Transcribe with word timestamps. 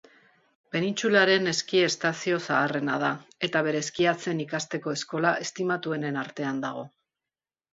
Penintsularen 0.75 1.49
eski 1.51 1.81
estazio 1.87 2.39
zaharrena 2.47 2.95
da 3.05 3.11
eta 3.49 3.63
bere 3.69 3.83
eskiatzen 3.87 4.41
ikasteko 4.47 4.97
eskola 4.99 5.35
estimatuenen 5.47 6.19
artean 6.27 6.65
dago. 6.69 6.89